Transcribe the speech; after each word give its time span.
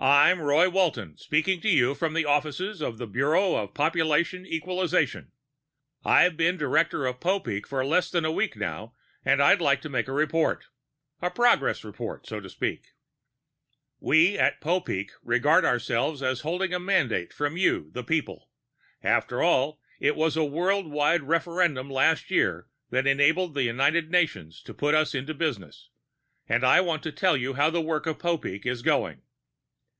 "I'm 0.00 0.38
Roy 0.40 0.70
Walton, 0.70 1.16
speaking 1.16 1.60
to 1.62 1.68
you 1.68 1.92
from 1.92 2.14
the 2.14 2.24
offices 2.24 2.80
of 2.80 2.98
the 2.98 3.06
Bureau 3.08 3.56
of 3.56 3.74
Population 3.74 4.46
Equalization. 4.46 5.32
I've 6.04 6.36
been 6.36 6.56
director 6.56 7.04
of 7.04 7.18
Popeek 7.18 7.66
for 7.66 7.80
a 7.80 7.82
little 7.82 7.90
less 7.96 8.08
than 8.08 8.24
a 8.24 8.30
week, 8.30 8.54
now, 8.54 8.94
and 9.24 9.42
I'd 9.42 9.60
like 9.60 9.80
to 9.82 9.88
make 9.88 10.06
a 10.06 10.12
report 10.12 10.66
a 11.20 11.30
progress 11.32 11.82
report, 11.82 12.28
so 12.28 12.38
to 12.38 12.48
speak. 12.48 12.92
"We 13.98 14.38
of 14.38 14.60
Popeek 14.60 15.10
regard 15.24 15.64
ourselves 15.64 16.22
as 16.22 16.42
holding 16.42 16.72
a 16.72 16.78
mandate 16.78 17.32
from 17.32 17.56
you, 17.56 17.90
the 17.92 18.04
people. 18.04 18.50
After 19.02 19.42
all, 19.42 19.80
it 19.98 20.14
was 20.14 20.36
the 20.36 20.44
world 20.44 20.86
wide 20.92 21.24
referendum 21.24 21.90
last 21.90 22.30
year 22.30 22.68
that 22.90 23.08
enabled 23.08 23.54
the 23.54 23.64
United 23.64 24.12
Nations 24.12 24.62
to 24.62 24.72
put 24.72 24.94
us 24.94 25.12
into 25.12 25.34
business. 25.34 25.90
And 26.48 26.62
I 26.62 26.80
want 26.80 27.02
to 27.02 27.10
tell 27.10 27.36
you 27.36 27.54
how 27.54 27.68
the 27.68 27.80
work 27.82 28.06
of 28.06 28.18
Popeek 28.20 28.64
is 28.64 28.82
going. 28.82 29.22